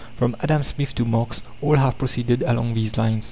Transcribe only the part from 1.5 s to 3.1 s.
all have proceeded along these